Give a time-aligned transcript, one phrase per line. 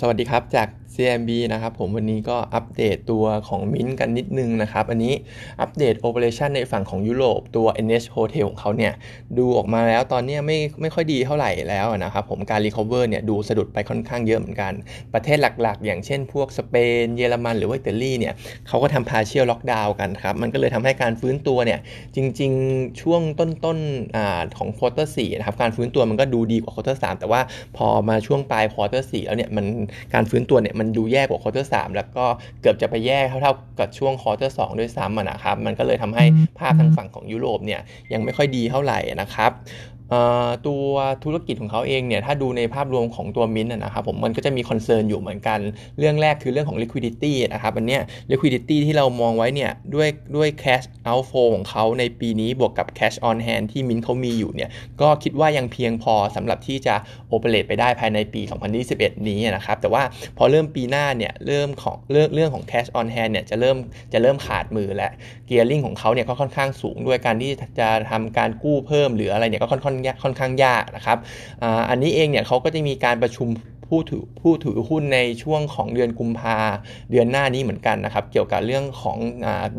[0.00, 5.14] สวัสดีครับจาก CIMB นะครับผมวันนี้ก็อัปเดตตัวของมินกันนิดนึงนะครับ อันนี้
[5.60, 8.92] อัปเดต operation ในฝั่งของยุโรปตัว NH Hotel ของเขาเนี่ย
[9.38, 14.72] ดูออกมาแล้วตอนนี้ไม่ไม่ค่อยดีเท่าไหร่แล้วนะครับผมการ recover เนี่ยดูสะดุดไปค่อนข้างเยอะเหมือนกัน
[15.14, 18.34] ประเทศหลักๆ อย่างเช่นพวกสเปน เยอรมันหรือว่าอิตาลีเนี่ย
[18.68, 21.80] เขาก็ทำ partial lockdown กันครับ มันก็เลยทำให้การฟื้นตัวเนี่ย
[22.16, 24.18] จริงๆช่วงต้นๆอ
[24.58, 27.40] ของ quarter สี่นะครับการฟื้นตัวมันก็ดูดีกว่า quarter สามแต่ว่า
[27.76, 29.66] พอมาช่วงปลาย quarter สี่แล้วเนี่ยมัน
[30.14, 32.24] การฟื้นตัวเนี่ยมันดูแย่กว่า quarter สามแล้วก็
[32.60, 36.24] เกือบจะไปแย่เท่าๆกับช่วง quarter สองด้วยซ้ำนะครับ มันก็เลยทำให้
[36.58, 37.80] ภาพทางฝั่งของยุโรปเนี่ย
[38.12, 39.50] ยังไม่ค่อยดีเท่าไหร่นะครับ
[40.66, 40.84] ตัว
[41.24, 45.58] ธุรกิจของเขาเองเนี่ยถ้าดูในภาพรวมของตัวมินนะครับผมมันก็จะมี concern อยู่เหมือนกัน
[45.98, 56.94] เรื่องแรกคือเรื่องของ liquidity นะครับอันเนี้ย liquidity ที่เรามองไว้เนี่ยด้วยด้วย cash outflow ของเขาในปีนี้บวกกับ cash on hand ที่มินเขามีอยู่เนี่ยก็คิดว่ายังเพียงพอสำหรับที่จะ
[57.34, 58.42] operate ไปได้ภายในปี
[58.84, 60.02] 2021 นี้นะครับแต่ว่า
[60.38, 63.76] พอเริ่มปีหน้าเนี่ยเริ่มของเรื่องเรื่องของ cash on hand เนี่ยจะเริ่ม
[64.12, 65.10] จะเริ่มขาดมือและ
[65.48, 71.18] gearing ของเขาเนี่ยก็ค่อนข้างสูงด้วยการที่จะทำการกู้เพิ่มหรืออะไรเนี่ยก็ค่อนค่อนข้างยากนะครับ
[71.90, 73.48] อันนี้เองเนี่ยเขาก็จะมีการประชุม
[73.88, 76.58] ผู้ถือผู้ถือหุ้นในช่วงของเดือนกุมภา
[77.10, 79.18] เดือนหน้านี้เหมือนกันนะครับ เกี่ยวกับเรื่องของ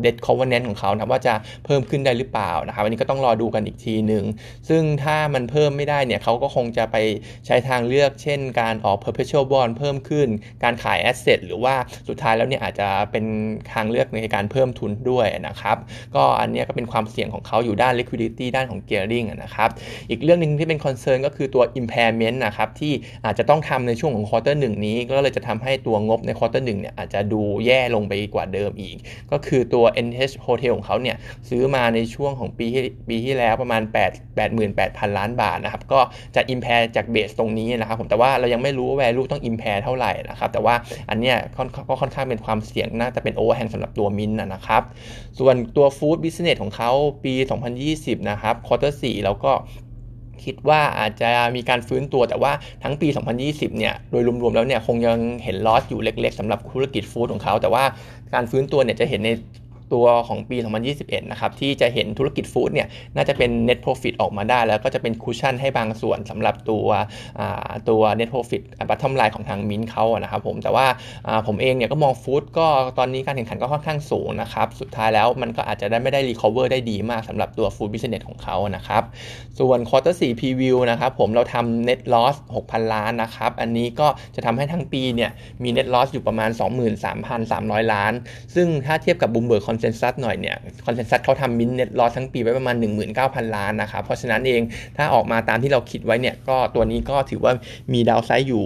[0.00, 4.24] เด็ดคอ v เ n น n ของเขานะว่าจะเพิ่มขึ้นได้หรือเปล่านะครับอันนี้ก็ต้องรอดูกันอีกทีหนึ่ง
[4.68, 6.96] ซึ่งถ้ามันเพิ่มไม่ได้เนี่ยเขาก็คงจะไป
[7.46, 10.28] ใช้ทางเลือก เช่น การออก perpetual bond เพิ่มขึ้น
[10.64, 11.74] การขาย asset หรือว่า
[12.08, 13.24] สุดท้ายแล้วเนี่ยอาจจะเป็น
[13.72, 15.76] ทางเลือกในการเพิ่มทุนด้วยนะครับ
[16.14, 19.70] ก็อันนี้ก็เป็นความเสี่ยงของเขาอยู่ด้าน liquidity ด้านของ gearing นะครับ
[20.10, 22.92] อีกเรื่องหนึ่งที่เป็น concern ก็คือตัว impairment นะครับที่
[23.24, 28.96] อาจจะต้องทำในช่วงของ quarter หนึ่งนี้ ก็เลยจะทำให้ตัวงบใน quarter หนึ่งเนี่ยอาจจะดูแย่ลงไปกว่าเดิมอีก
[29.30, 31.16] ก็คือตัว NH Hotel ของเขาเนี่ย
[31.48, 36.00] ซื้อมาในช่วงของปีที่ปีที่แล้วประมาณ 8 88,000 ล้านบาทนะครับ ก็
[36.34, 40.74] จะ impair จากเบสตรงนี้นะครับผมแต่ว่าเรายังไม่รู้ว่า value ต้อง impair เท่าไหร่นะครับแต่ว่า
[41.10, 41.36] อันเนี้ย
[41.88, 44.82] ก็ค่อนข้างเป็นความเสี่ยงน่าจะเป็น overhang สำหรับตัวมินนะครับ
[45.38, 46.90] ส่วนตัว food business ของเขา
[47.24, 47.34] ปี
[47.82, 49.52] 2020 นะครับควอเตอร์4แล้วก็
[50.44, 53.08] คิดว่าอาจจะมีการฟื้นตัวแต่ว่าทั้งปี
[53.42, 57.84] 2020 เนี่ยโดยรวมๆแล้วเนี่ยคงยังเห็น loss อยู่เล็กๆสำหรับธุรกิจ food ของเขา แต่ว่า
[58.34, 59.30] การฟื้นตัวเนี่ยจะเห็นใน
[59.92, 60.56] ตัวของปี
[60.94, 66.86] 2021 นะครับ ที่จะเห็นธุรกิจ food เนี่ยน่าจะเป็น net profit ออกมาได้ แล้วก็จะเป็น cushion ให้บางส่วนสำหรับตัว
[67.88, 70.86] ตัว net profit bottom line ของทางมินเขานะครับผมแต่ว่า
[71.46, 72.66] ผมเองเนี่ยก็มอง food ก็
[72.98, 79.02] ตอนนี้การแข่งขันก็ค่อนข้างสูงนะครับ สุดท้ายแล้วมันก็อาจจะได้ไม่ได้ recover ได้ดีมากสำหรับตัว food business ของเขานะครับ
[79.58, 85.30] ส่วน quarter 4 preview นะครับผมเราทำ net loss 6,000 ล้านนะครับ อันนี้ก็จะทำให้ทั้งปีเนี่ย
[85.62, 86.50] มี net loss อยู่ประมาณ
[87.20, 88.12] 23,300 ล้าน
[88.54, 90.56] ซึ่งถ้าเทียบกับ Bloomberg อนเซนแซสหน่อยเนี่ย
[90.86, 92.76] คอนเซนแซสเขาทำมินเน็ตลอสทั้งปีไว้ประมาณ
[93.14, 94.62] 19,000 ล้านนะครับ เพราะฉะนั้นเอง
[94.96, 97.52] ถ้าออกมาตามที่เราคิดไว้เนี่ยก็ตัวนี้ก็ถือว่า
[97.92, 98.64] มีดาวไซด์อยู่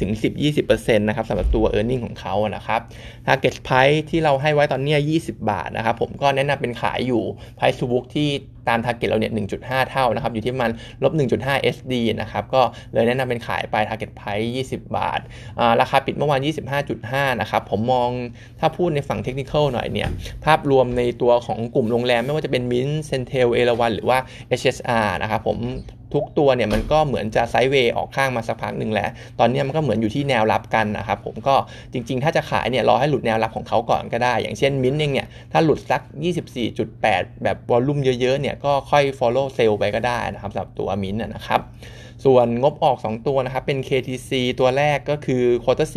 [0.00, 0.10] ถึง
[0.54, 2.80] 10-20%นะครับสำหรับตัว e a r n i n g ของเขานะครับ
[3.26, 7.22] Target Price ที่เราให้ไว้ตอนนี้ 20 บาทนะครับผมก็แนะนำเป็นขายอยู่
[7.58, 8.28] Price to Book ที่
[8.68, 10.70] ตาม Target เราเนี่ย 1.5 เท่านะครับ อยู่ที่มัน
[11.02, 15.20] ลบ 1.5 SD นะครับ ก็เลยแนะนำเป็นขายไป Target Price 20 บาท
[15.80, 16.40] ราคาปิดเมื่อวาน
[16.90, 18.10] 25.5 นะครับ ผมมอง
[18.60, 20.08] ถ้าพูดในฝั่งเทคนิคหน่อยเนี่ย
[20.44, 24.18] ภาพรวมในตัวของกลุ่มโรงแรม ไม่ว่าจะเป็น Mint Centel เอราวันหรือว่า
[24.60, 25.58] HSR นะครับผม
[26.14, 29.08] ทุกตัวเนี่ยมันก็เหมือนจะไซด์เวย์ออกข้างมาสักพักหนึ่งแล้ว
[29.38, 31.54] ตอนนี้มันก็เหมือนอยู่ที่แนวรับกันนะครับผมก็
[31.92, 36.02] จริงๆ ถ้าจะขายเนี่ยรอให้หลุดแนวรับของเขาก่อนก็ได้ อย่างเช่นมิ้นเองเนี่ยถ้าหลุดสัก
[36.72, 41.62] 24.8 แบบวอลลุ่มเยอะๆเนี่ยก็ค่อย follow sell ไปก็ได้นะครับสำหรับตัวมิ้นนะครับ
[42.24, 44.30] ส่วนงบออก 2 ตัวนะครับเป็น KTC
[44.60, 45.92] ตัวแรกก็คือ quarter 4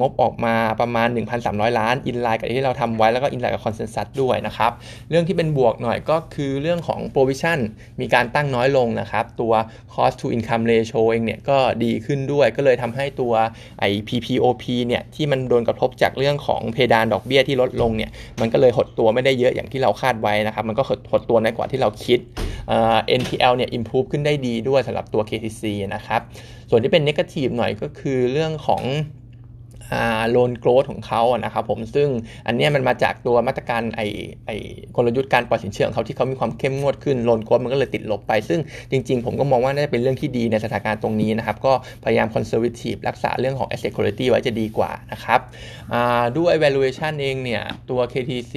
[0.00, 1.08] งบออกมาประมาณ
[1.42, 4.72] 1,300 ล้าน inline กับที่เราทำไว้แล้วก็ inline กับ consensus ด้วยนะครับ
[5.10, 7.58] เรื่องที่เป็นบวกหน่อยก็คือเรื่องของ provision
[8.00, 9.52] มีการตั้งน้อยลงนะครับ ตัว
[9.92, 13.32] cost to income ratio เองเนี่ยก็ดีขึ้นด้วยก็เลยทำให้ตัว
[13.80, 18.10] ไอ้ PPOP เนี่ยที่มันโดนกระทบจากเรื่องของเพดานดอกเบี้ยที่ลดลงเนี่ย
[18.40, 20.82] มันก็เลยหดตัวไม่ได้เยอะอย่างที่เราคาดไว้นะครับ มันก็
[21.12, 22.18] หดตัวน้อยกว่าที่เราคิด
[23.20, 25.62] NPL เนี่ย improve ขึ้นได้ดีด้วยสำหรับตัว KTC
[25.94, 26.20] นะครับ
[26.70, 28.84] ส่วนที่เป็น negative หน่อยก็คือเรื่องของ
[30.30, 32.08] loan growth ของเขานะครับผมซึ่ง
[32.46, 34.00] อันนี้มันมาจากตัวมาตรการไอ้
[34.46, 34.50] ไอ้
[34.96, 41.72] กลยุทธ์การปล่อยสินเชื่อของเขาที่เขามีความเข้มงวดขึ้น loan growth มันก็เลยติดลบไป ซึ่งจริง ๆ ผมก็มองว่าน่าจะเป็นเรื่องที่ดีในสถานการณ์ตรงนี้นะครับ ก็
[42.04, 45.40] พยายาม conservative รักษาเรื่องของ asset quality ไว้จะดีกว่านะครับ
[46.38, 48.54] ด้วย valuation เองเนี่ยตัว KTC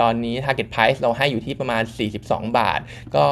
[0.00, 1.82] ตอนนี้ target price เราให้อยู่ที่ประมาณ
[2.20, 2.80] 42 บาท
[3.16, 3.26] ก็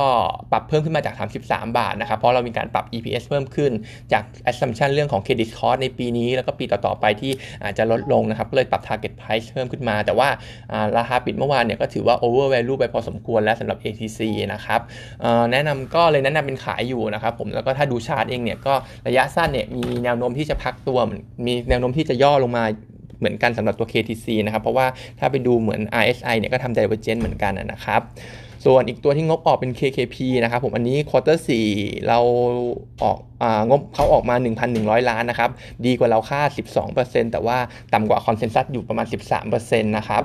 [0.52, 1.14] ปรับเพิ่มขึ้นมาจาก
[1.44, 3.72] 33 บาทนะครับเพราะเรามีการปรับ EPS เพิ่มขึ้น
[4.12, 7.32] จาก assumption เรื่องของ credit cost ในปีนี้ แล้วก็ปีต่อๆไปที่
[7.64, 10.28] อาจจะลดลงนะครับเลยปรับ target price เพิ่มขึ้นมา แต่ว่า
[10.98, 14.20] ราคาปิดเมื่อวานเนี่ยก็ถือว่า over value ไปพอสมควรแล้วสำหรับ ATC
[14.52, 14.80] นะครับ
[15.52, 18.74] แนะนำก็เลยแนะนำเป็นขายอยู่นะครับผมแล้วก็ถ้าดูชาร์ตเองเนี่ยก็
[19.06, 20.98] ระยะสั้นเนี่ยมีแนวโน้มที่จะพักตัว
[21.46, 22.64] มีแนวโน้มที่จะย่อลงมา
[23.18, 24.86] เหมือนกันสำหรับตัว KTC นะครับ เพราะว่า
[25.18, 28.00] ถ้าไปดูเหมือน RSI เนี่ยก็ทำ divergence เหมือนกันนะครับ
[28.64, 32.18] ส่วนอีกตัวที่งบออกเป็น KKP นะครับผมอันนี้ quarter 4เรา
[33.02, 33.18] ออก
[33.70, 34.36] งบเขาออกมา
[34.72, 35.50] 1,100 ล้านนะครับ
[35.86, 36.48] ดีกว่าเราคาด
[36.90, 37.58] 12%แต่ว่า
[37.94, 39.06] ต่ำกว่า consensus อยู่ประมาณ
[39.46, 40.22] 13%นะครับ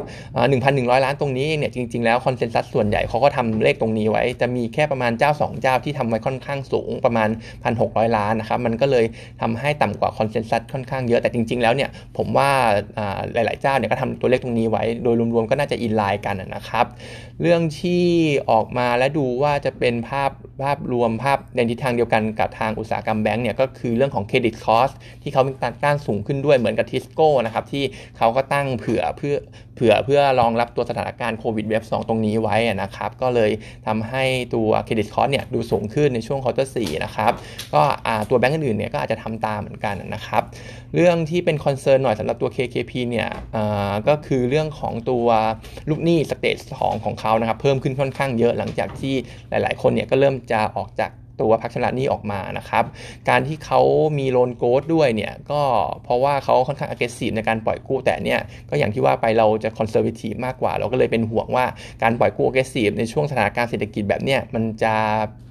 [0.51, 7.29] 1,100 ล้านตรงนี้เนี่ยจริง ๆ แล้ว consensus ส่วนใหญ่เขาก็ทำเลขตรงนี้ไว้ จะมีแค่ประมาณเจ้า 2 เจ้าที่ทำไว้ค่อนข้างสูงประมาณ
[7.73, 9.05] 1,600 ล้านนะครับ มันก็เลย
[9.41, 12.49] ทำให้ต่ำกว่า consensus ค่อนข้างเยอะแต่จริง ๆ แล้วเนี่ยผมว่า
[13.33, 16.85] หลาย ๆ เจ้าเนี่ยก็ทำตัวเลขตรงนี้ไว้ โดยรวม ๆ ก็น่าจะ inline กันนะครับ
[17.41, 18.03] เรื่องที่
[18.49, 20.31] ออกมาและดูว่าจะเป็นภาพ
[20.61, 24.89] ภาพรวมภาพในทิศทางเดียวกันกับทางอุตสาหกรรมแบงก์เนี่ยก็คือเรื่องของ credit cost
[25.23, 27.83] ที่เขามีการตั้งสูงขึ้นด้วยเหมือนกับทิสโก้นะครับที่
[28.17, 29.35] เขาก็ตั้งเผื่อเพื่อ
[29.75, 33.51] เผื่อเพื่อรองรับตัวสถานการณ์โควิด wave 2ตรงนี้ไว้นะครับก็เลย
[33.87, 34.23] ทำให้
[34.55, 37.31] ตัว credit cost เนี่ยดูสูงขึ้นในช่วง quarter 4 นะครับ
[37.73, 37.81] ก็
[38.29, 40.43] ตัวแบงก์อื่นๆเนี่ยก็อาจจะทำตามเหมือนกันนะครับ
[40.95, 43.29] เรื่องที่เป็น concern หน่อยสำหรับตัว KKP เนี่ย
[44.07, 45.27] ก็คือเรื่องของตัว
[45.89, 49.13] ลูกหนี้ stage 2ของเขานะครับเพิ่มขึ้นค่อนข้างเยอะหลังจากที่
[49.49, 51.11] หลาย ๆ คนเนี่ยก็เริ่มจะออกจาก
[51.41, 52.85] ตัวพักชำระหนี้ออกมานะครับ
[53.29, 53.81] การที่เขา
[54.19, 55.61] มี loan growth ด้วยเนี่ยก็
[56.03, 58.39] เพราะว่าเขาค่อนข้าง aggressive ในการปล่อยกู้แต่เนี่ย
[58.69, 61.65] ก็อย่างที่ว่าไปเราจะ conservative มากกว่า เราก็เลยเป็นห่วงว่า
[62.03, 64.93] การปล่อยกู้ aggressive ในช่วงสถานการณ์เศรษฐกิจแบบเนี้ยมันจะ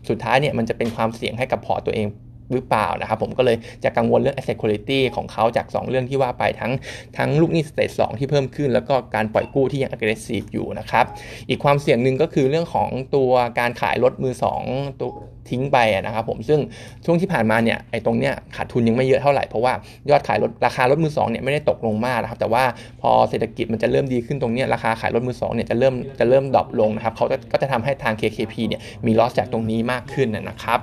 [0.08, 2.08] สุดท้ายเนี่ยมันจะเป็นความเสี่ยงให้กับพอร์ตตัวเอง
[2.54, 6.72] หรือเปล่านะครับผมก็เลยจะกังวลเรื่อง asset quality ของเขาจาก 2 เรื่องที่ว่าไปทั้ง
[7.19, 11.04] ทั้งลูกหนี้ stage 2 ที่เพิ่มขึ้น แล้วก็การปล่อยกู้ที่ยัง aggressive อยู่นะครับ
[11.49, 14.34] อีกความเสี่ยงหนึ่งก็คือเรื่องของตัวการขายรถมือ
[14.66, 15.10] 2ตัว
[15.50, 16.60] ทิ้งไปนะครับผมซึ่ง
[17.04, 19.72] ช่วงที่ผ่านมาเนี่ยไอ้ตรงเนี้ยขาดทุนยังไม่เยอะเท่าไหร่เพราะว่า
[20.10, 22.64] ยอดขายรถราคารถมือสองเนี่ยไม่ได้ตกลงมากนะครับแต่ว่า
[23.00, 30.81] พอเศรษฐกิจมันจะเริ่มดีขึ้นตรงเนี้ยราคาขายรถมือสองเนี่ยจะเริ่มจะเริ่มดรอปลงนะครับเขาก็จะทำให้ทาง KKP เนี่ยมีลอสจากตรงนี้มากขึ้นนะครับ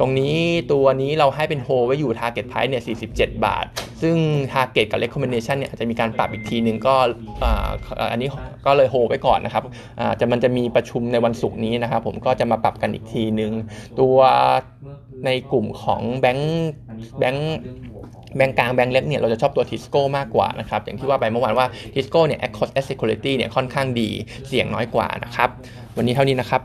[0.00, 0.36] ตรงนี้
[0.72, 3.64] ตัวนี้เราให้เป็นโฮไว้อยู่ target price เนี่ย 47 บาท
[4.02, 4.16] ซึ่ง
[4.52, 6.94] target กับ recommendation เนี่ยอาจจะมีการปรับอีกทีนึงก็
[8.12, 8.28] อันนี้
[8.66, 9.64] ก็เลยโฮไว้ก่อนนะครับ
[10.20, 13.52] จะมันจะมีประชุมในวันศุกร์นี้นะครับ ผมก็จะมาปรับกันอีกทีนึง
[14.00, 14.16] ตัว
[15.26, 16.68] ในกลุ่มของแบงค์
[17.18, 17.58] แบงค์
[18.36, 24.08] แบงก์กลางแบงก์เล็กเนี่ยเราจะชอบตัวทิสโก้มากกว่านะครับ อย่างที่ว่าไปเมื่อวานว่าทิสโก้เนี่ย Accord Asset Quality เนี่ยค่อนข้างดี
[24.48, 25.48] เสี่ยงน้อยกว่านะครับ
[25.96, 26.62] วันนี้เท่านี้นะครับ